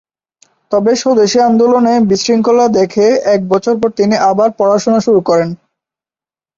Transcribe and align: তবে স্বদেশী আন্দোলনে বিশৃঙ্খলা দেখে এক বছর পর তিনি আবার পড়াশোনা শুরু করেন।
তবে 0.71 0.91
স্বদেশী 0.95 1.39
আন্দোলনে 1.41 1.93
বিশৃঙ্খলা 2.09 2.65
দেখে 2.77 3.05
এক 3.33 3.41
বছর 3.49 3.73
পর 3.81 3.89
তিনি 3.99 4.15
আবার 4.29 4.49
পড়াশোনা 4.59 4.99
শুরু 5.05 5.19
করেন। 5.29 5.49